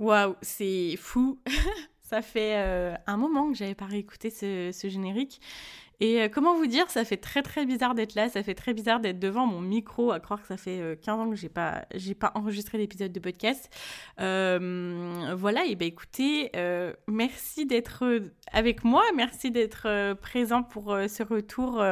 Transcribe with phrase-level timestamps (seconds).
[0.00, 1.38] Waouh, c'est fou.
[2.02, 5.42] ça fait euh, un moment que j'avais pas réécouté ce, générique.
[6.00, 8.72] Et euh, comment vous dire, ça fait très très bizarre d'être là, ça fait très
[8.72, 11.50] bizarre d'être devant mon micro, à croire que ça fait 15 euh, ans que j'ai
[11.50, 13.68] pas j'ai pas enregistré l'épisode de podcast.
[14.16, 16.50] voilà, et ben écoutez,
[17.06, 18.04] merci d'être
[18.50, 21.84] avec moi, merci d'être présent pour ce retour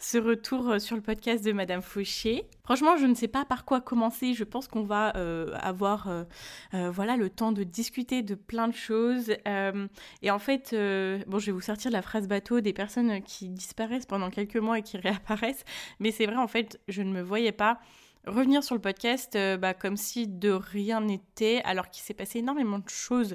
[0.00, 2.46] ce retour euh, sur le podcast de Madame Fauché.
[2.64, 4.32] Franchement, je ne sais pas par quoi commencer.
[4.32, 8.74] Je pense qu'on va euh, avoir euh, voilà, le temps de discuter de plein de
[8.74, 9.30] choses.
[10.22, 10.74] et en fait,
[11.26, 14.78] bon, je vais vous sortir la phrase bateau des personnes qui disparaissent pendant quelques mois
[14.78, 15.64] et qui réapparaissent.
[15.98, 17.78] Mais c'est vrai, en fait, je ne me voyais pas
[18.26, 22.40] revenir sur le podcast euh, bah, comme si de rien n'était, alors qu'il s'est passé
[22.40, 23.34] énormément de choses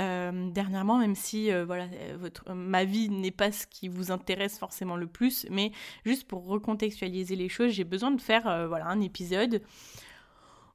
[0.00, 1.86] euh, dernièrement, même si euh, voilà,
[2.18, 5.72] votre, ma vie n'est pas ce qui vous intéresse forcément le plus, mais
[6.04, 9.62] juste pour recontextualiser les choses, j'ai besoin de faire un épisode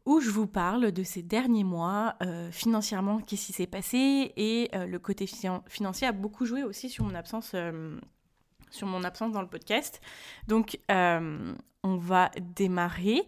[0.05, 2.15] où je vous parle de ces derniers mois,
[2.51, 5.27] financièrement, qu'est-ce qui s'est passé, et le côté
[5.67, 7.55] financier a beaucoup joué aussi sur mon absence
[8.71, 10.01] sur mon absence dans le podcast.
[10.47, 10.79] Donc,
[11.83, 13.23] on va démarrer.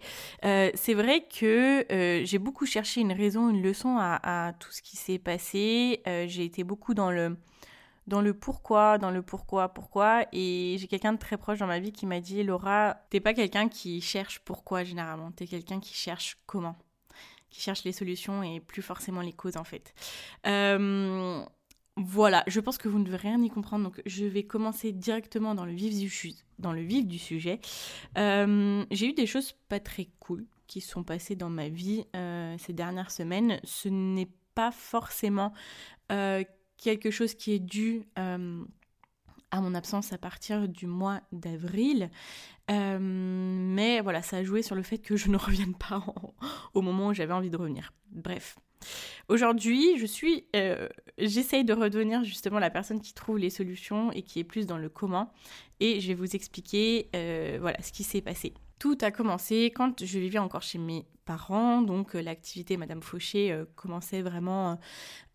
[0.46, 4.82] Euh, c'est vrai que euh, j'ai beaucoup cherché une raison, une leçon à, tout ce
[4.82, 6.02] qui s'est passé.
[6.06, 7.38] j'ai été beaucoup dans le,
[8.08, 10.26] dans le pourquoi, dans le pourquoi, pourquoi.
[10.32, 13.34] Et j'ai quelqu'un de très proche dans ma vie qui m'a dit Laura, t'es pas
[13.34, 16.76] quelqu'un qui cherche pourquoi généralement, t'es quelqu'un qui cherche comment
[17.50, 19.94] qui cherche les solutions et plus forcément les causes en fait.
[21.96, 25.54] Voilà, je pense que vous ne devez rien y comprendre, donc je vais commencer directement
[25.54, 27.60] dans le vif du, sujet.
[28.18, 32.56] Euh, j'ai eu des choses pas très cool qui sont passées dans ma vie euh,
[32.58, 33.60] ces dernières semaines.
[33.64, 35.54] Ce n'est pas forcément
[36.12, 36.44] euh,
[36.78, 42.10] quelque chose qui est dû à mon absence à partir du mois d'avril.
[42.70, 46.04] mais voilà, ça a joué sur le fait que je ne revienne pas
[46.74, 47.94] au moment où j'avais envie de revenir.
[48.10, 48.58] Bref.
[49.30, 54.22] Aujourd'hui, je suis, euh, j'essaye de redevenir justement la personne qui trouve les solutions et
[54.22, 55.32] qui est plus dans le comment.
[55.80, 58.54] Et je vais vous expliquer, euh, voilà, ce qui s'est passé.
[58.80, 63.64] Tout a commencé quand je vivais encore chez mes parents, donc euh, l'activité Madame Fauché
[63.78, 64.78] commençait vraiment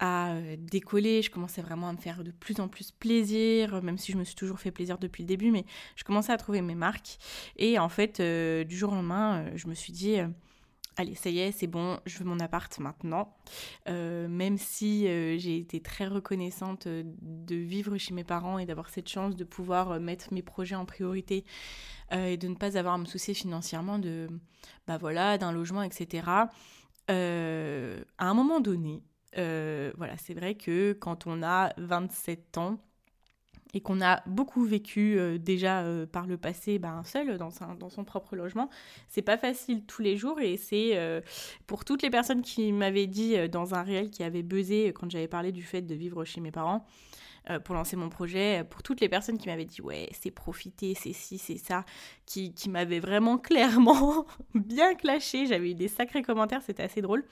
[0.00, 4.12] à décoller, je commençais vraiment à me faire de plus en plus plaisir, même si
[4.12, 5.64] je me suis toujours fait plaisir depuis le début, mais
[5.96, 7.18] je commençais à trouver mes marques.
[7.56, 10.18] Et en fait, du jour au lendemain, je me suis dit
[10.98, 13.36] allez, ça y est, c'est bon, je veux mon appart maintenant.
[13.88, 18.66] Euh, même si euh, j'ai été très reconnaissante euh, de vivre chez mes parents et
[18.66, 21.44] d'avoir cette chance de pouvoir mettre mes projets en priorité
[22.10, 24.28] et de ne pas avoir à me soucier financièrement de,
[24.86, 26.22] bah voilà, d'un logement, etc.
[27.06, 27.14] à
[28.18, 29.02] un moment donné,
[29.34, 32.78] voilà, c'est vrai que quand on a 27 ans,
[33.74, 38.04] et qu'on a beaucoup vécu euh, déjà euh, par le passé ben, seul dans, son
[38.04, 38.70] propre logement,
[39.08, 41.20] c'est pas facile tous les jours et c'est euh,
[41.66, 45.28] pour toutes les personnes qui m'avaient dit dans un réel qui avait buzzé quand j'avais
[45.28, 46.86] parlé du fait de vivre chez mes parents,
[47.50, 50.94] euh, pour lancer mon projet, pour toutes les personnes qui m'avaient dit ouais c'est profiter,
[50.94, 51.84] c'est ci, c'est ça,
[52.26, 57.24] qui, qui m'avaient vraiment clairement bien clashé, j'avais eu des sacrés commentaires, c'était assez drôle.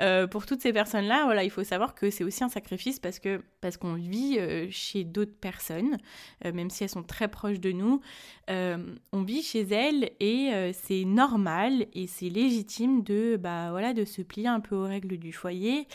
[0.00, 3.20] Euh, pour toutes ces personnes-là, voilà, il faut savoir que c'est aussi un sacrifice parce
[3.20, 5.98] que parce qu'on vit euh, chez d'autres personnes,
[6.42, 8.00] même si elles sont très proches de nous,
[8.48, 14.20] on vit chez elles et c'est normal et c'est légitime de bah voilà de se
[14.22, 15.86] plier un peu aux règles du foyer,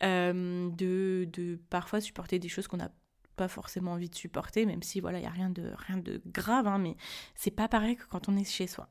[0.00, 2.88] de, de parfois supporter des choses qu'on a
[3.36, 6.20] pas forcément envie de supporter, même si voilà, il n'y a rien de, rien de
[6.26, 6.96] grave, hein, mais
[7.34, 8.88] c'est pas pareil que quand on est chez soi.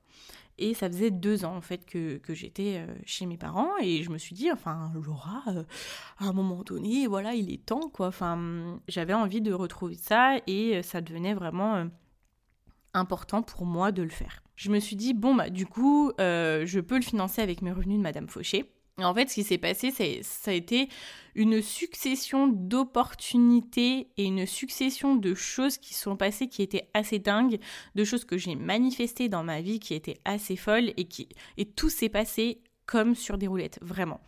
[0.57, 4.03] Et ça faisait deux ans en fait que, que j'étais euh, chez mes parents et
[4.03, 5.63] je me suis dit, enfin Laura, euh,
[6.19, 8.07] à un moment donné, voilà, il est temps quoi.
[8.07, 11.87] Enfin, j'avais envie de retrouver ça et euh, ça devenait vraiment
[12.93, 14.43] important pour moi de le faire.
[14.55, 17.97] Je me suis dit, bon bah du coup, je peux le financer avec mes revenus
[17.97, 18.71] de Madame Fauché.
[18.97, 20.89] En fait, ce qui s'est passé, ça a été
[21.33, 27.59] une succession d'opportunités et une succession de choses qui sont passées qui étaient assez dingues,
[27.95, 31.65] de choses que j'ai manifestées dans ma vie qui étaient assez folles et qui et
[31.65, 34.19] tout s'est passé comme sur des roulettes, vraiment.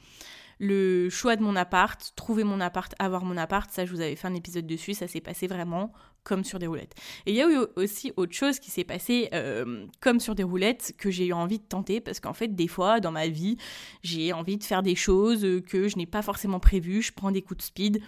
[0.60, 4.16] Le choix de mon appart, trouver mon appart, avoir mon appart, ça je vous avais
[4.16, 5.92] fait un épisode dessus, ça s'est passé vraiment
[6.24, 6.94] comme sur des roulettes.
[7.26, 10.44] Et il y a eu aussi autre chose qui s'est passé euh, comme sur des
[10.44, 13.58] roulettes que j'ai eu envie de tenter parce qu'en fait des fois dans ma vie
[14.02, 17.42] j'ai envie de faire des choses que je n'ai pas forcément prévues, je prends des
[17.42, 18.02] coups de speed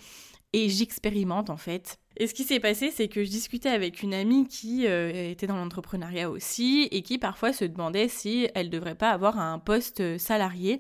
[0.54, 1.98] et j'expérimente en fait.
[2.18, 5.48] Et ce qui s'est passé, c'est que je discutais avec une amie qui euh, était
[5.48, 10.18] dans l'entrepreneuriat aussi et qui parfois se demandait si elle devrait pas avoir un poste
[10.18, 10.80] salarié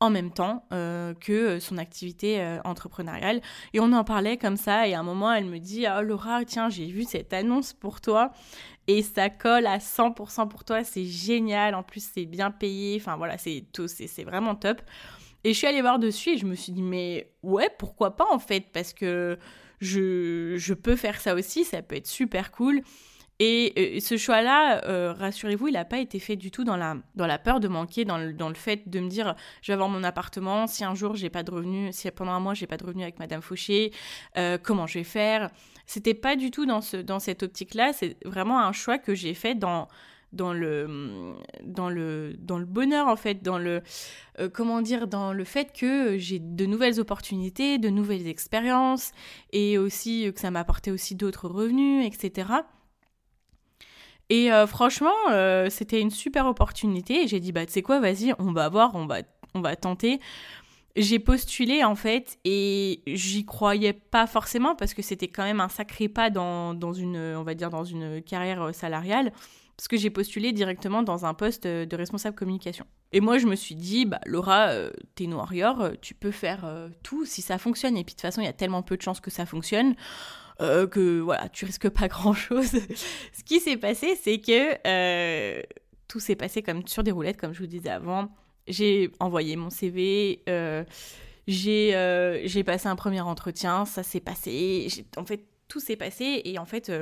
[0.00, 3.40] en même temps euh, que son activité euh, entrepreneuriale.
[3.72, 6.44] Et on en parlait comme ça, et à un moment, elle me dit Oh Laura,
[6.44, 8.32] tiens, j'ai vu cette annonce pour toi,
[8.86, 13.16] et ça colle à 100% pour toi, c'est génial, en plus, c'est bien payé, enfin
[13.16, 13.64] voilà, c'est
[14.24, 14.82] vraiment top.
[15.44, 18.26] Et je suis allée voir dessus et je me suis dit, mais ouais, pourquoi pas
[18.32, 19.38] en fait, parce que
[19.80, 22.82] je, je peux faire ça aussi, ça peut être super cool.
[23.40, 26.96] Et euh, ce choix-là, euh, rassurez-vous, il n'a pas été fait du tout dans la,
[27.16, 29.74] dans la peur de manquer, dans le, dans le fait de me dire je vais
[29.74, 32.68] avoir mon appartement, si un jour j'ai pas de revenus, si pendant un mois j'ai
[32.68, 33.92] pas de revenus avec Madame Fauché,
[34.36, 35.50] euh, comment je vais faire?
[35.86, 39.34] C'était pas du tout dans, ce, dans cette optique-là, c'est vraiment un choix que j'ai
[39.34, 39.88] fait dans,
[40.32, 41.34] dans le
[41.64, 43.82] dans le dans le bonheur en fait dans le
[44.52, 49.12] comment dire dans le fait que j'ai de nouvelles opportunités de nouvelles expériences
[49.52, 52.64] et aussi que ça m'a apporté aussi d'autres revenus etc
[54.34, 57.22] et euh, franchement, euh, c'était une super opportunité.
[57.22, 59.18] Et j'ai dit, bah, tu sais quoi, vas-y, on va voir, on va,
[59.54, 60.18] on va tenter.
[60.96, 65.68] J'ai postulé en fait et j'y croyais pas forcément parce que c'était quand même un
[65.68, 69.32] sacré pas dans, dans, une, on va dire, dans une carrière euh, salariale.
[69.76, 72.86] Parce que j'ai postulé directement dans un poste de responsable communication.
[73.12, 74.70] Et moi, je me suis dit, bah, Laura,
[75.14, 75.36] t'es une
[76.00, 76.64] tu peux faire
[77.02, 77.96] tout si ça fonctionne.
[77.96, 79.96] Et puis de toute façon, il y a tellement peu de chances que ça fonctionne.
[80.60, 82.70] Euh, que voilà, tu risques pas grand chose.
[83.32, 85.62] Ce qui s'est passé, c'est que euh,
[86.08, 88.28] tout s'est passé comme sur des roulettes, comme je vous disais avant.
[88.66, 90.84] J'ai envoyé mon CV, euh,
[91.46, 94.88] j'ai passé un premier entretien, ça s'est passé.
[95.16, 96.92] En fait, tout s'est passé et en fait.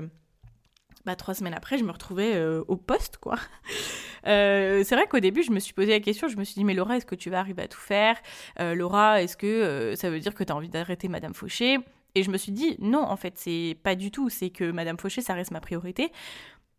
[1.05, 3.37] Bah, trois semaines après, je me retrouvais au poste, quoi.
[4.25, 6.75] c'est vrai qu'au début, je me suis posé la question, je me suis dit, mais
[6.75, 8.17] Laura, est-ce que tu vas arriver à tout faire?
[8.61, 11.79] Laura, est-ce que ça veut dire que tu as envie d'arrêter Madame Fauché?
[12.15, 14.29] Et je me suis dit, non, en fait, c'est pas du tout.
[14.29, 16.13] C'est que Madame Fauché, ça reste ma priorité.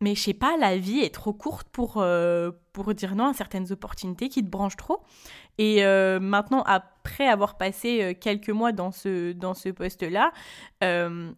[0.02, 3.34] Mais je sais pas, la vie est trop courte pour, euh, pour dire non à
[3.34, 5.02] certaines opportunités qui te branchent trop.
[5.58, 10.34] Et euh, maintenant, après avoir passé euh, quelques mois dans ce, dans ce poste-là,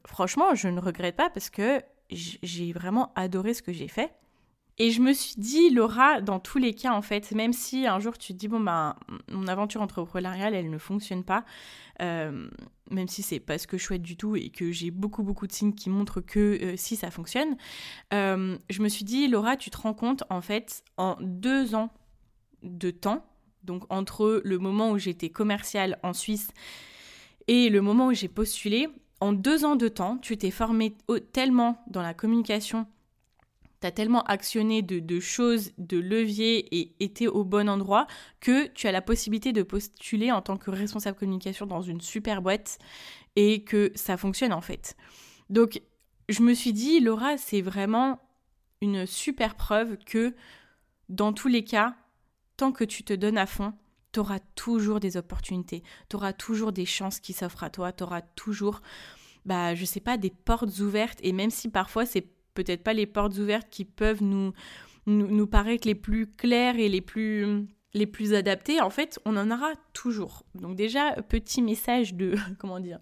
[0.08, 4.12] franchement, je ne regrette pas parce que j'ai vraiment adoré ce que j'ai fait.
[4.78, 8.00] Et je me suis dit, Laura, dans tous les cas, en fait, même si un
[8.00, 8.96] jour tu te dis, bon, ben,
[9.32, 11.46] mon aventure entrepreneuriale, elle ne fonctionne pas,
[12.02, 12.50] euh,
[12.92, 15.48] même si c'est pas ce que je souhaite du tout et que j'ai beaucoup, beaucoup
[15.48, 17.56] de signes qui montrent que euh, si ça fonctionne,
[18.14, 21.94] euh, je me suis dit, Laura, tu te rends compte, en fait, en deux ans
[22.62, 23.26] de temps,
[23.64, 26.50] donc entre le moment où j'étais commerciale en Suisse
[27.48, 28.90] et le moment où j'ai postulé,
[29.22, 30.98] en deux ans de temps, tu t'es formée
[31.32, 32.86] tellement dans la communication
[33.92, 38.08] tellement actionné de, choses, de leviers et été au bon endroit
[38.40, 42.42] que tu as la possibilité de postuler en tant que responsable communication dans une super
[42.42, 42.78] boîte
[43.36, 44.96] et que ça fonctionne en fait.
[45.50, 45.82] Donc
[46.30, 48.20] je me suis dit, Laura, c'est vraiment
[48.82, 50.36] une super preuve que
[51.10, 51.96] dans tous les cas,
[52.58, 53.74] tant que tu te donnes à fond,
[54.12, 58.04] tu auras toujours des opportunités, tu auras toujours des chances qui s'offrent à toi, tu
[58.04, 58.82] auras toujours,
[59.46, 61.20] bah, je sais pas, des portes ouvertes.
[61.22, 64.54] Et même si parfois c'est peut-être pas les portes ouvertes qui peuvent nous,
[65.06, 69.50] nous, paraître les plus claires et les plus les plus adaptées, en fait, on en
[69.50, 70.44] aura toujours.
[70.54, 73.00] Donc déjà, petit message de, comment dire,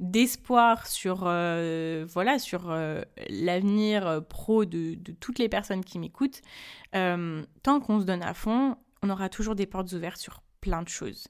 [0.00, 6.42] d'espoir sur, euh, voilà, sur euh, l'avenir pro de, toutes les personnes qui m'écoutent.
[6.96, 10.82] Euh, tant qu'on se donne à fond, on aura toujours des portes ouvertes sur plein
[10.82, 11.28] de choses.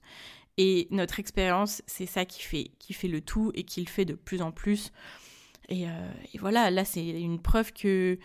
[0.58, 4.06] Et notre expérience, c'est ça qui fait, qui fait le tout et qui le fait
[4.06, 4.90] de plus en plus.
[5.72, 8.18] Euh, et, voilà, là, c'est une preuve que,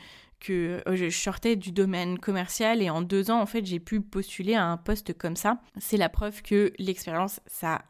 [0.50, 4.56] euh, je sortais du domaine commercial et en deux ans, en fait, j'ai pu postuler
[4.56, 5.62] à un poste comme ça.
[5.80, 7.84] C'est la preuve que l'expérience, ça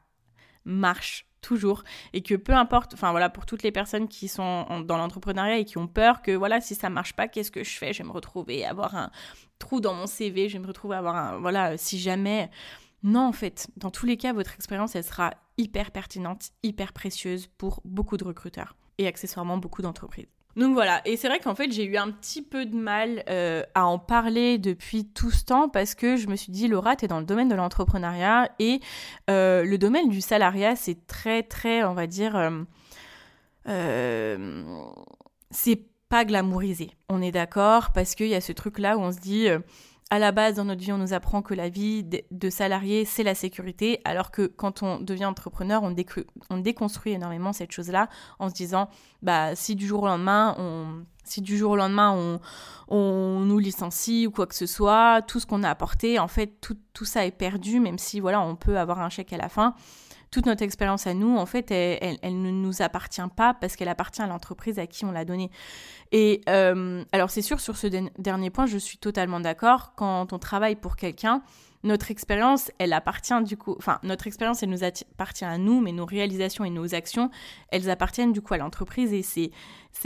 [0.65, 4.98] marche toujours et que peu importe enfin voilà pour toutes les personnes qui sont dans
[4.98, 7.93] l'entrepreneuriat et qui ont peur que voilà si ça marche pas qu'est-ce que je fais?
[7.93, 9.10] Je vais me retrouver avoir un
[9.58, 12.51] trou dans mon CV je vais me retrouver avoir un voilà si jamais.
[13.03, 17.48] Non en fait dans tous les cas votre expérience elle sera hyper pertinente hyper précieuse
[17.58, 20.27] pour beaucoup de recruteurs et accessoirement beaucoup d'entreprises.
[20.58, 23.63] Donc voilà, et c'est vrai qu'en fait j'ai eu un petit peu de mal euh,
[23.74, 27.05] à en parler depuis tout ce temps parce que je me suis dit Laura, tu
[27.05, 28.81] es dans le domaine de l'entrepreneuriat et
[29.29, 32.51] euh, le domaine du salariat c'est très très, on va dire,
[33.70, 34.91] euh,
[35.51, 36.91] c'est pas glamourisé.
[37.08, 39.48] On est d'accord parce qu'il y a ce truc là où on se dit
[40.12, 43.24] à la base, dans notre vie, on nous apprend que la vie de salarié, c'est
[43.24, 45.96] la sécurité, alors que quand on devient entrepreneur, on,
[46.50, 48.89] on déconstruit énormément cette chose-là en se disant,
[49.22, 52.41] bah, si du jour au lendemain, on, si du jour au lendemain, on,
[52.89, 56.60] on nous licencie ou quoi que ce soit, tout ce qu'on a apporté, en fait,
[56.60, 59.48] tout, tout ça est perdu, même si, voilà, on peut avoir un chèque à la
[59.48, 59.75] fin
[60.32, 64.22] toute notre expérience à nous, en fait, elle, ne nous appartient pas parce qu'elle appartient
[64.22, 65.52] à l'entreprise à qui on l'a donnée.
[66.14, 69.94] Et euh, alors, c'est sûr, sur ce dernier point, je suis totalement d'accord.
[69.96, 71.44] Quand on travaille pour quelqu'un,
[71.84, 75.92] notre expérience, elle appartient du coup, enfin, notre expérience, elle nous appartient à nous, mais
[75.92, 77.30] nos réalisations et nos actions,
[77.70, 79.52] elles appartiennent du coup à l'entreprise et c'est,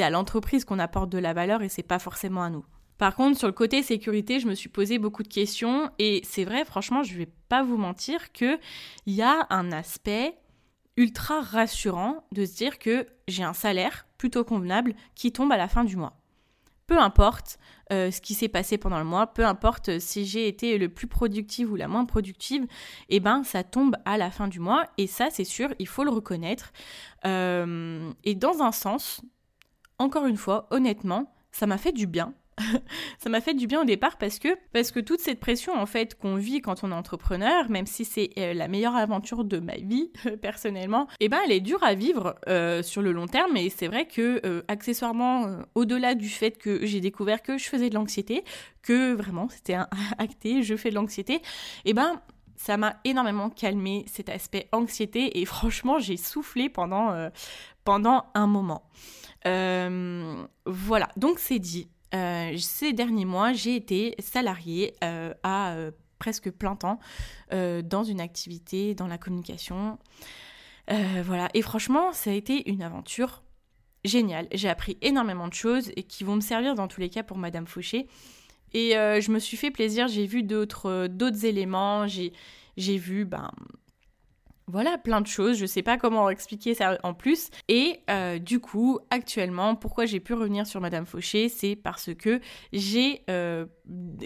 [0.04, 2.66] à l'entreprise qu'on apporte de la valeur et c'est pas forcément à nous.
[2.98, 6.46] Par contre, sur le côté sécurité, je me suis posé beaucoup de questions et c'est
[6.46, 8.58] vrai, franchement, je vais pas vous mentir que
[9.06, 10.38] il y a un aspect
[10.98, 15.68] ultra rassurant de se dire que j'ai un salaire plutôt convenable qui tombe à la
[15.68, 16.18] fin du mois.
[16.88, 17.58] Peu importe
[17.92, 21.08] euh, ce qui s'est passé pendant le mois, peu importe si j'ai été le plus
[21.08, 22.66] productive ou la moins productive,
[23.10, 26.04] eh ben ça tombe à la fin du mois et ça c'est sûr, il faut
[26.04, 26.72] le reconnaître.
[27.26, 29.22] Euh, et dans un sens,
[29.98, 32.34] encore une fois, honnêtement, ça m'a fait du bien
[33.20, 35.86] ça m'a fait du bien au départ parce que, parce que toute cette pression en
[35.86, 39.60] fait qu'on vit quand on est entrepreneur, même si c'est euh, la meilleure aventure de
[39.60, 43.58] ma vie personnellement, eh ben elle est dure à vivre euh, sur le long terme
[43.58, 47.90] et c'est vrai que euh, accessoirement au-delà du fait que j'ai découvert que je faisais
[47.90, 48.44] de l'anxiété,
[48.82, 51.42] que vraiment c'était un acté, je fais de l'anxiété,
[51.84, 52.22] eh ben
[52.56, 57.30] ça m'a énormément calmé cet aspect anxiété et franchement j'ai soufflé pendant,
[57.84, 58.84] pendant un moment.
[59.44, 61.90] voilà, donc c'est dit.
[62.16, 67.00] Euh, ces derniers mois, j'ai été salariée euh, à euh, presque plein temps
[67.52, 70.00] dans une activité, dans la communication.
[70.88, 73.44] voilà, et franchement, ça a été une aventure
[74.04, 74.48] géniale.
[74.52, 77.38] J'ai appris énormément de choses et qui vont me servir dans tous les cas pour
[77.38, 78.08] Madame Fauché.
[78.74, 83.52] Et je me suis fait plaisir, j'ai vu d'autres éléments, j'ai vu ben,
[84.68, 87.50] voilà, plein de choses, je sais pas comment expliquer ça en plus.
[87.68, 92.40] Et euh, du coup, actuellement, pourquoi j'ai pu revenir sur Madame Fauché, c'est parce que
[92.74, 93.66] j'ai euh,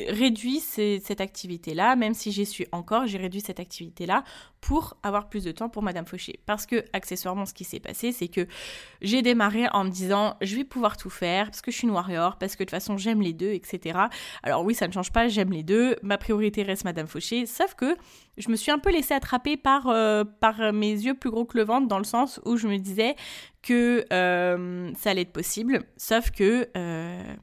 [0.08, 4.24] réduit cette activité-là, même si j'y suis encore, j'ai réduit cette activité-là
[4.61, 6.39] pour avoir plus de temps pour Madame Fauché.
[6.45, 8.47] Parce que, accessoirement, ce qui s'est passé, c'est que
[9.01, 11.93] j'ai démarré en me disant, je vais pouvoir tout faire, parce que je suis une
[11.93, 13.99] warrior, parce que de toute façon, j'aime les deux, etc.
[14.43, 17.75] Alors oui, ça ne change pas, j'aime les deux, ma priorité reste Madame Fauché, sauf
[17.75, 17.95] que
[18.37, 21.57] je me suis un peu laissée attraper par, euh, par mes yeux plus gros que
[21.57, 23.15] le ventre, dans le sens où je me disais
[23.61, 26.69] que euh, ça allait être possible, sauf que...
[26.75, 27.35] Euh,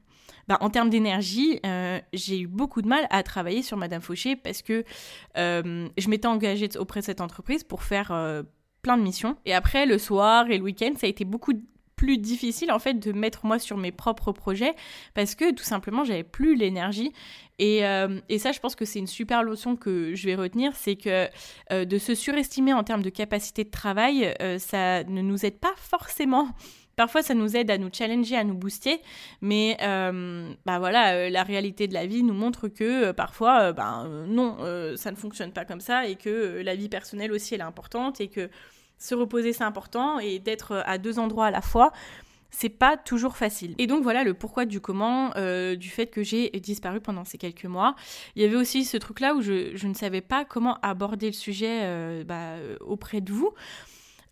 [0.47, 4.35] bah, en termes d'énergie, euh, j'ai eu beaucoup de mal à travailler sur Madame Fauché
[4.35, 4.85] parce que
[5.37, 8.43] euh, je m'étais engagée auprès de cette entreprise pour faire euh,
[8.81, 9.35] plein de missions.
[9.45, 11.53] Et après, le soir et le week-end, ça a été beaucoup
[11.97, 14.75] plus difficile en fait de mettre moi sur mes propres projets
[15.15, 17.11] parce que tout simplement j'avais plus l'énergie
[17.57, 17.79] et,
[18.29, 21.27] et, ça je pense que c'est une super leçon que je vais retenir c'est que
[21.71, 26.49] de se surestimer en termes de capacité de travail ça ne nous aide pas forcément
[26.97, 28.99] Parfois, ça nous aide à nous challenger, à nous booster,
[29.41, 33.71] mais euh, bah voilà, euh, la réalité de la vie nous montre que euh, parfois,
[33.71, 34.57] bah, non,
[34.95, 38.19] ça ne fonctionne pas comme ça et que la vie personnelle aussi, elle est importante
[38.19, 38.49] et que
[38.97, 41.91] se reposer, c'est important et d'être à deux endroits à la fois,
[42.49, 43.75] c'est pas toujours facile.
[43.77, 45.29] Et donc voilà le pourquoi du comment
[45.75, 47.93] du fait que j'ai disparu pendant ces quelques mois.
[48.35, 52.23] Il y avait aussi ce truc-là où je, ne savais pas comment aborder le sujet
[52.23, 53.53] bah, auprès de vous.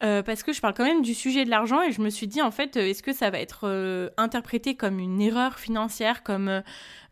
[0.03, 2.27] Euh, parce que je parle quand même du sujet de l'argent et je me suis
[2.27, 6.21] dit en fait euh, est-ce que ça va être euh, interprété comme une erreur financière
[6.21, 6.61] comme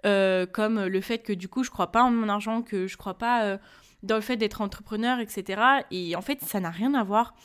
[0.03, 3.13] comme le fait que du coup je crois pas en mon argent que je crois
[3.13, 3.57] pas
[4.03, 5.61] dans le fait d'être entrepreneur etc
[5.91, 7.35] et en fait ça n'a rien à voir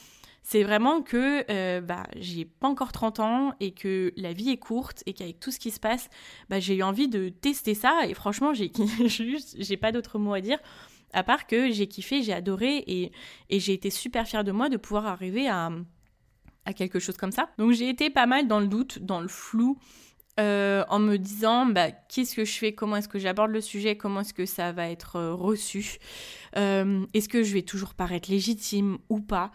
[0.51, 5.03] c'est vraiment que bah, j'ai pas encore 30 ans et que la vie est courte
[5.05, 6.09] et qu'avec tout ce qui se passe,
[6.49, 8.73] bah, j'ai eu envie de tester ça et franchement, j'ai
[9.59, 10.59] j'ai pas d'autre mot à dire.
[11.13, 13.13] À part que j'ai kiffé, j'ai adoré et,
[13.51, 15.71] j'ai été super fière de moi de pouvoir arriver à,
[16.77, 17.51] quelque chose comme ça.
[17.59, 19.79] Donc j'ai été pas mal dans le doute, dans le flou.
[20.39, 23.97] Euh, en me disant bah, qu'est-ce que je fais, comment est-ce que j'aborde le sujet,
[23.97, 25.99] comment est-ce que ça va être euh, reçu,
[26.57, 29.51] euh, est-ce que je vais toujours paraître légitime ou pas?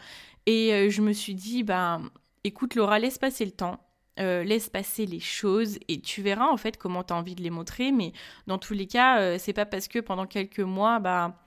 [0.45, 2.01] Et je me suis dit, bah,
[2.43, 3.79] écoute Laura, laisse passer le temps,
[4.19, 7.41] euh, laisse passer les choses et tu verras en fait comment tu as envie de
[7.41, 7.91] les montrer.
[7.91, 8.13] Mais
[8.47, 11.42] dans tous les cas, euh, c'est pas parce que pendant quelques mois, bah,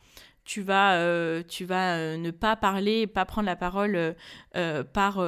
[0.46, 4.14] tu vas, euh, tu vas euh, ne pas parler, pas prendre la parole
[4.56, 5.22] euh, par,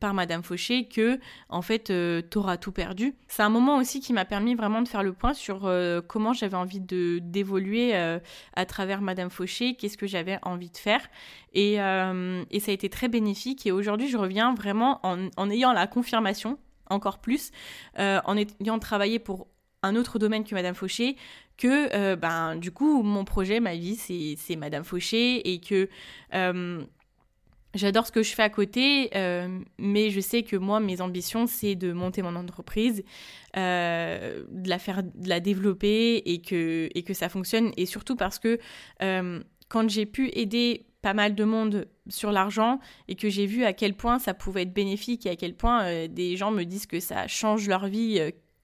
[0.00, 3.14] par Madame Fauché que, en fait, tu auras tout perdu.
[3.28, 5.72] C'est un moment aussi qui m'a permis vraiment de faire le point sur
[6.08, 11.08] comment j'avais envie de d'évoluer à travers Madame Fauché, qu'est-ce que j'avais envie de faire.
[11.52, 13.66] Et, et, ça a été très bénéfique.
[13.66, 16.58] Et aujourd'hui, je reviens vraiment en, en ayant la confirmation
[16.90, 17.52] encore plus,
[17.96, 19.46] en ayant travaillé pour
[19.82, 21.16] un autre domaine que Madame Fauché,
[21.60, 25.88] que ben du coup mon projet, ma vie, c'est Madame Fauché et que
[27.74, 31.46] J'adore ce que je fais à côté, euh, mais je sais que moi, mes ambitions,
[31.46, 33.04] c'est de monter mon entreprise,
[33.56, 37.70] euh, de la faire, de la développer et que, ça fonctionne.
[37.76, 38.58] Et surtout parce que
[39.02, 43.64] euh, quand j'ai pu aider pas mal de monde sur l'argent et que j'ai vu
[43.64, 46.86] à quel point ça pouvait être bénéfique et à quel point des gens me disent
[46.86, 48.20] que ça change leur vie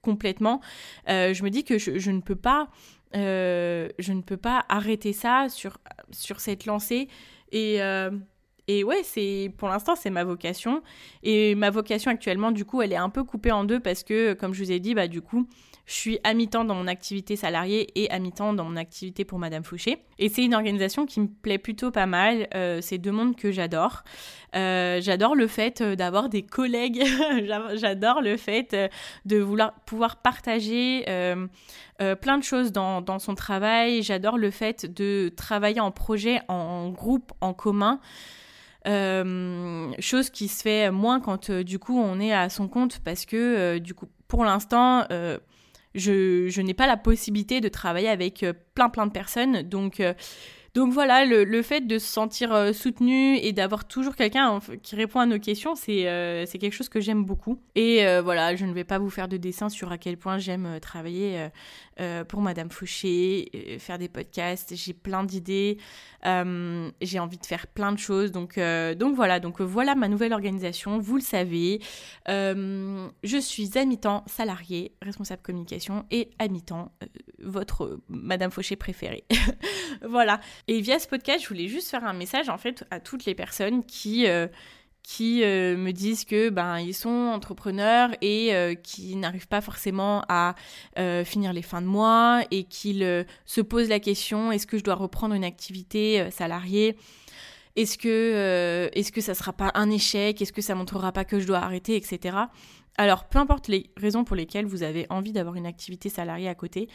[0.07, 0.61] complètement,
[1.07, 2.69] je me dis que je, ne peux pas,
[3.13, 5.77] je ne peux pas arrêter ça sur,
[6.11, 7.09] sur cette lancée
[7.51, 7.81] et
[8.67, 10.83] et ouais, c'est pour l'instant c'est ma vocation.
[11.23, 14.33] Et ma vocation actuellement, du coup, elle est un peu coupée en deux parce que,
[14.33, 15.47] comme je vous ai dit, bah du coup,
[15.87, 19.39] je suis à mi-temps dans mon activité salariée et à mi-temps dans mon activité pour
[19.39, 20.03] Madame Fouché.
[20.19, 22.49] Et c'est une organisation qui me plaît plutôt pas mal.
[22.55, 24.03] Euh, c'est deux mondes que j'adore.
[24.53, 27.05] Euh, j'adore le fait euh, d'avoir des collègues.
[27.75, 28.75] j'adore le fait
[29.25, 31.05] de vouloir pouvoir partager
[32.21, 34.03] plein de choses dans, son travail.
[34.03, 38.01] J'adore le fait de travailler en projet, en groupe, en commun.
[38.85, 43.77] Chose qui se fait moins quand du coup on est à son compte parce que
[43.77, 45.05] du coup pour l'instant
[45.97, 49.63] je, je n'ai pas la possibilité de travailler avec plein plein de personnes.
[49.63, 50.01] Donc
[50.77, 55.19] donc voilà, le, fait de se sentir euh, soutenu et d'avoir toujours quelqu'un qui répond
[55.19, 57.59] à nos questions, c'est euh, quelque chose que j'aime beaucoup.
[57.73, 60.37] Et euh, voilà, je ne vais pas vous faire de dessin sur à quel point
[60.37, 61.49] j'aime travailler
[62.27, 64.75] pour Madame Fouché, faire des podcasts.
[64.75, 65.79] J'ai plein d'idées,
[66.23, 68.31] j'ai envie de faire plein de choses.
[68.31, 70.99] Donc, donc voilà, donc voilà ma nouvelle organisation.
[70.99, 71.81] Vous le savez,
[72.27, 76.91] je suis à mi-temps salarié, responsable communication, et à mi-temps
[77.39, 79.23] votre Madame Fauché préférée.
[80.07, 80.39] voilà.
[80.69, 83.35] Et via ce podcast, je voulais juste faire un message en fait à toutes les
[83.35, 84.47] personnes qui euh,
[85.01, 90.23] qui euh, me disent que ben ils sont entrepreneurs et euh, qui n'arrivent pas forcément
[90.27, 90.55] à
[91.23, 94.95] finir les fins de mois et qu'ils se posent la question est-ce que je dois
[94.95, 96.97] reprendre une activité salariée?
[97.77, 100.41] Est-ce que est-ce que ça sera pas un échec?
[100.41, 102.37] Est-ce que ça montrera pas que je dois arrêter etc
[102.99, 106.55] alors, peu importe les raisons pour lesquelles vous avez envie d'avoir une activité salariée à
[106.55, 106.89] côté,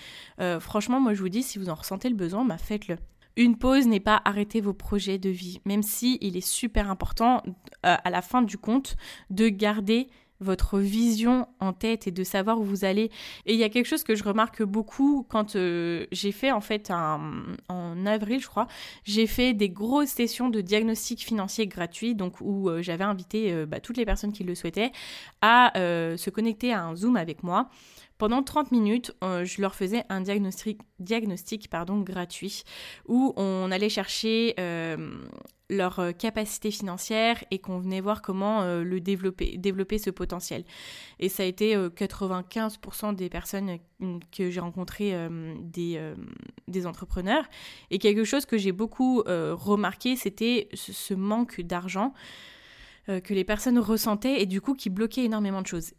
[0.59, 2.97] franchement, moi je vous dis, si vous en ressentez le besoin, bah, faites-le.
[3.37, 7.43] Une pause n'est pas arrêter vos projets de vie, même si il est super important
[7.87, 8.97] euh, à la fin du compte
[9.31, 10.09] de garder
[10.41, 13.13] votre vision en tête et de savoir où vous allez.
[13.47, 16.61] Et il y a quelque chose que je remarque beaucoup quand euh, j'ai fait en
[16.61, 18.67] fait en avril, je crois,
[19.05, 23.79] j'ai fait des grosses sessions de diagnostic financier gratuit, donc où euh, j'avais invité bah,
[23.79, 24.91] toutes les personnes qui le souhaitaient
[25.43, 27.71] à se connecter à un Zoom avec moi.
[28.23, 30.79] Pendant 30 minutes, euh, je leur faisais un diagnostic,
[32.05, 32.63] gratuit
[33.09, 35.17] où on allait chercher euh,
[35.69, 40.63] leur euh, capacité financière et qu'on venait voir comment le développer, développer ce potentiel.
[41.19, 43.79] Et ça a été 95% des personnes
[44.31, 45.17] que j'ai rencontrées
[45.59, 47.47] des, entrepreneurs.
[47.91, 52.15] Et quelque chose que j'ai beaucoup remarqué, c'était ce, manque d'argent
[53.09, 55.93] que les personnes ressentaient et du coup qui bloquait énormément de choses.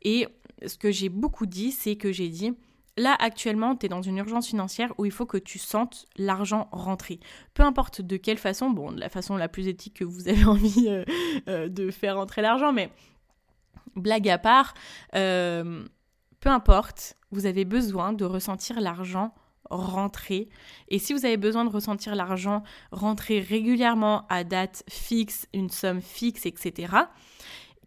[0.66, 2.54] Ce que j'ai beaucoup dit, c'est que j'ai dit,
[2.98, 6.68] là actuellement, tu es dans une urgence financière où il faut que tu sentes l'argent
[6.72, 7.20] rentrer.
[7.54, 10.46] Peu importe de quelle façon, bon, de la façon la plus éthique que vous avez
[10.46, 11.04] envie euh,
[11.48, 12.90] euh, de faire rentrer l'argent, mais
[13.96, 14.74] blague à part,
[15.16, 15.86] euh,
[16.40, 19.34] peu importe, vous avez besoin de ressentir l'argent
[19.70, 20.50] rentrer.
[20.90, 26.02] Et si vous avez besoin de ressentir l'argent rentrer régulièrement à date fixe, une somme
[26.02, 26.94] fixe, etc.,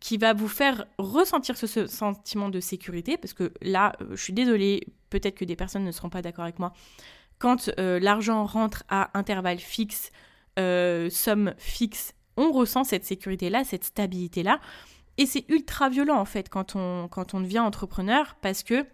[0.01, 4.33] qui va vous faire ressentir ce, sentiment de sécurité, parce que là, euh, je suis
[4.33, 6.73] désolée, peut-être que des personnes ne seront pas d'accord avec moi,
[7.39, 10.11] quand euh, l'argent rentre à intervalles fixes,
[10.59, 14.61] euh, somme fixe, on ressent cette sécurité-là, cette stabilité-là,
[15.19, 18.87] et c'est ultra violent en fait quand on, quand on devient entrepreneur, parce que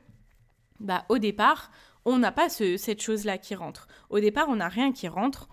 [0.79, 1.71] bah, au départ,
[2.05, 3.87] on n'a pas cette chose-là qui rentre.
[4.11, 5.49] Au départ, on n'a rien qui rentre.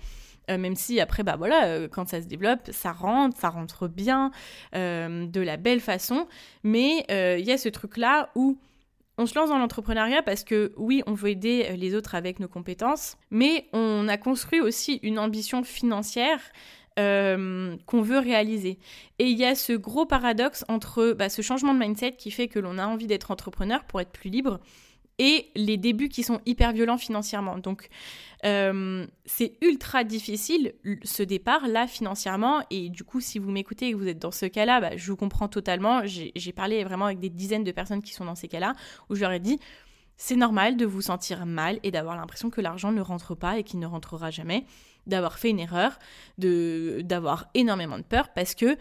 [0.49, 3.87] Euh, même si après, bah voilà, euh, quand ça se développe, ça rentre, ça rentre
[3.87, 4.31] bien,
[4.75, 6.27] euh, de la belle façon.
[6.63, 8.57] Mais il y a ce truc-là où
[9.17, 12.47] on se lance dans l'entrepreneuriat parce que oui, on veut aider les autres avec nos
[12.47, 16.39] compétences, mais on a construit aussi une ambition financière
[16.97, 18.77] qu'on veut réaliser.
[19.19, 22.49] Et il y a ce gros paradoxe entre bah, ce changement de mindset qui fait
[22.49, 24.59] que l'on a envie d'être entrepreneur pour être plus libre
[25.19, 27.57] et les débuts qui sont hyper violents financièrement.
[27.57, 27.89] Donc
[28.45, 33.91] euh, c'est ultra difficile ce départ là financièrement et du coup si vous m'écoutez et
[33.91, 36.01] que vous êtes dans ce cas-là, bah, je vous comprends totalement.
[36.05, 38.73] J'ai parlé vraiment avec des dizaines de personnes qui sont dans ces cas-là
[39.09, 39.59] où je leur ai dit
[40.21, 43.63] c'est normal de vous sentir mal et d'avoir l'impression que l'argent ne rentre pas et
[43.63, 44.65] qu'il ne rentrera jamais,
[45.07, 45.97] d'avoir fait une erreur,
[46.37, 48.77] d'avoir énormément de peur parce que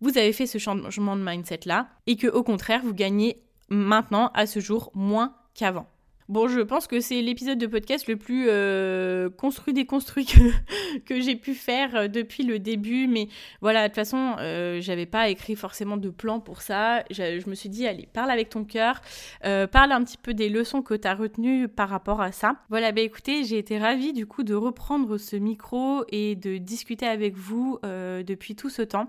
[0.00, 4.30] vous avez fait ce changement de mindset là et que au contraire vous gagnez maintenant
[4.34, 5.86] à ce jour moins qu'avant.
[6.28, 11.22] Bon, je pense que c'est l'épisode de podcast le plus euh, construit déconstruit que, que
[11.22, 13.06] j'ai pu faire euh, depuis le début.
[13.08, 13.28] Mais
[13.62, 17.02] voilà, de toute façon, euh, j'avais pas écrit forcément de plan pour ça.
[17.10, 19.00] Je, me suis dit, allez, parle avec ton cœur,
[19.40, 22.56] parle un petit peu des leçons que tu as retenues par rapport à ça.
[22.68, 27.06] Voilà, bah écoutez, j'ai été ravie du coup de reprendre ce micro et de discuter
[27.06, 29.08] avec vous depuis tout ce temps.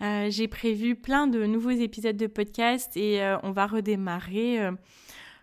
[0.00, 4.70] J'ai prévu plein de nouveaux épisodes de podcast et on va redémarrer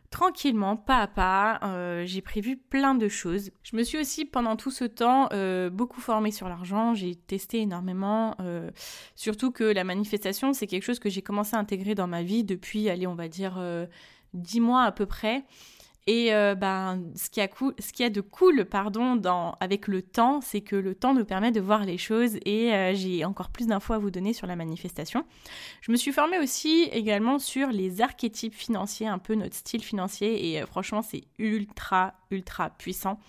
[0.09, 1.59] tranquillement, pas à pas.
[1.63, 3.51] Euh, j'ai prévu plein de choses.
[3.63, 6.93] Je me suis aussi pendant tout ce temps euh, beaucoup formée sur l'argent.
[6.93, 8.35] J'ai testé énormément.
[8.39, 8.71] euh,
[9.15, 12.43] surtout que la manifestation, c'est quelque chose que j'ai commencé à intégrer dans ma vie
[12.43, 13.85] depuis, allez, on va dire, euh,
[14.33, 15.43] 10 mois à peu près.
[16.09, 19.21] Et euh, ben, ce qu'il y a, ce qu'il y a de cool pardon,
[19.59, 22.93] avec le temps, c'est que le temps nous permet de voir les choses et euh,
[22.95, 25.25] j'ai encore plus d'infos à vous donner sur la manifestation.
[25.81, 30.49] Je me suis formée aussi également sur les archétypes financiers, un peu notre style financier
[30.49, 33.19] et euh, franchement c'est ultra ultra puissant.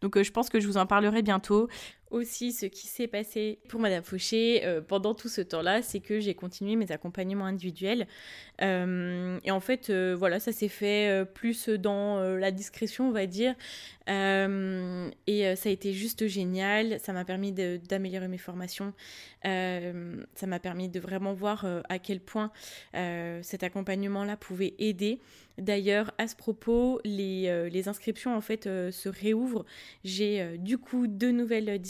[0.00, 1.68] Donc je pense que je vous en parlerai bientôt.
[2.14, 6.20] Aussi, ce qui s'est passé pour Madame Fauché euh, pendant tout ce temps-là, c'est que
[6.20, 8.06] j'ai continué mes accompagnements individuels.
[8.62, 13.26] Euh, et en fait, euh, voilà, ça s'est fait plus dans la discrétion, on va
[13.26, 13.56] dire.
[14.06, 17.00] Et ça a été juste génial.
[17.00, 18.92] Ça m'a permis d'améliorer mes formations.
[19.42, 22.52] Ça m'a permis de vraiment voir à quel point
[23.42, 25.18] cet accompagnement-là pouvait aider.
[25.58, 29.64] D'ailleurs, à ce propos, les, euh, inscriptions en fait euh, se réouvrent.
[30.02, 31.80] J'ai euh, du coup deux nouvelles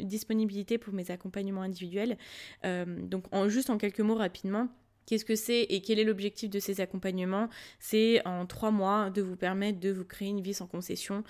[0.00, 2.16] disponibilités pour mes accompagnements individuels.
[2.64, 4.68] Donc, en, juste en quelques mots rapidement.
[5.04, 7.48] Qu'est-ce que c'est et quel est l'objectif de ces accompagnements?
[7.80, 11.24] C'est en trois mois de vous permettre de vous créer une vie sans concession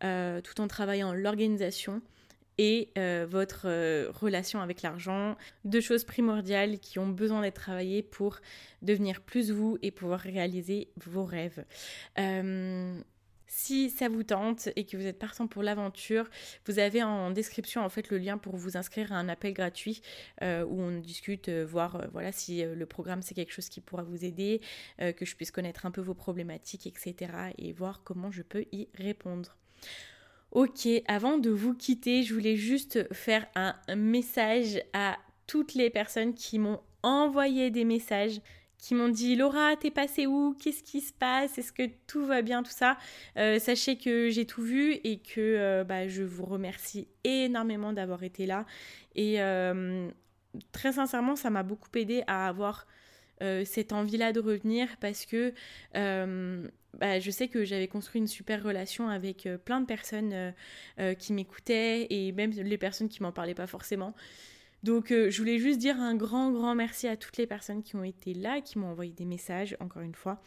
[0.00, 2.00] tout en travaillant l'organisation
[2.58, 5.36] et euh, votre euh, relation avec l'argent.
[5.64, 8.40] Deux choses primordiales qui ont besoin d'être travaillées pour
[8.82, 11.64] devenir plus vous et pouvoir réaliser vos rêves.
[12.18, 13.00] Euh,
[13.46, 16.28] si ça vous tente et que vous êtes partant pour l'aventure,
[16.66, 20.02] vous avez en description en fait le lien pour vous inscrire à un appel gratuit
[20.42, 24.60] où on discute, voir voilà si le programme c'est quelque chose qui pourra vous aider,
[24.98, 27.32] que je puisse connaître un peu vos problématiques, etc.
[27.56, 29.56] et voir comment je peux y répondre.
[30.50, 36.34] Ok, avant de vous quitter, je voulais juste faire un message à toutes les personnes
[36.34, 38.40] qui m'ont envoyé des messages
[38.78, 40.54] qui m'ont dit Laura, t'es passée où?
[40.58, 41.58] Qu'est-ce qui se passe?
[41.58, 42.96] Est-ce que tout va bien Tout ça?
[43.36, 48.22] Euh, sachez que j'ai tout vu et que euh, bah, je vous remercie énormément d'avoir
[48.22, 48.64] été là.
[49.16, 50.08] Et euh,
[50.72, 52.86] très sincèrement, ça m'a beaucoup aidé à avoir
[53.64, 55.54] cette envie-là de revenir parce que
[56.94, 60.50] bah, je sais que j'avais construit une super relation avec euh, plein de personnes euh,
[60.98, 64.14] euh, qui m'écoutaient et même les personnes qui m'en parlaient pas forcément.
[64.84, 68.04] Donc je voulais juste dire un grand, grand merci à toutes les personnes qui ont
[68.04, 70.40] été là, qui m'ont envoyé des messages, encore une fois.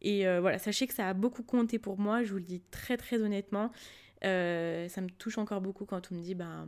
[0.00, 2.96] Et voilà, sachez que ça a beaucoup compté pour moi, je vous le dis très,
[2.96, 3.72] très honnêtement.
[4.24, 6.66] Euh, ça me touche encore beaucoup quand on me dit bah,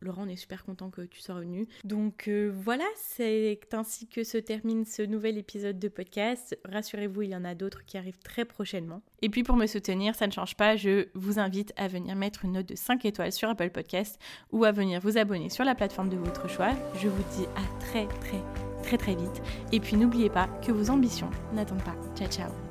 [0.00, 1.66] Laurent, on est super content que tu sois revenu.
[1.84, 6.58] Donc euh, voilà, c'est ainsi que se termine ce nouvel épisode de podcast.
[6.64, 9.02] Rassurez-vous, il y en a d'autres qui arrivent très prochainement.
[9.22, 12.44] Et puis pour me soutenir, ça ne change pas, je vous invite à venir mettre
[12.44, 14.20] une note de 5 étoiles sur Apple Podcast
[14.52, 16.72] ou à venir vous abonner sur la plateforme de votre choix.
[17.00, 18.42] Je vous dis à très très
[18.82, 19.42] très très vite.
[19.72, 21.96] Et puis n'oubliez pas que vos ambitions n'attendent pas.
[22.14, 22.65] Ciao ciao